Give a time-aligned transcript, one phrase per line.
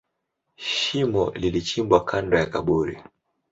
[0.57, 2.97] Shimo lilichimbwa kando ya kaburi.